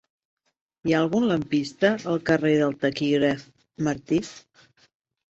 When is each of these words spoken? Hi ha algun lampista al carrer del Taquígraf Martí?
Hi 0.87 0.93
ha 0.93 0.99
algun 1.01 1.25
lampista 1.31 1.91
al 2.13 2.17
carrer 2.29 2.53
del 2.61 2.73
Taquígraf 2.85 3.43
Martí? 3.89 4.19